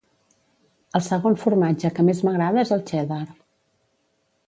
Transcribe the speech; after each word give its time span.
El 0.99 1.03
segon 1.09 1.37
formatge 1.43 1.91
que 1.99 2.07
més 2.09 2.25
m'agrada 2.29 2.65
és 2.65 2.75
el 2.79 2.85
cheddar. 2.93 3.25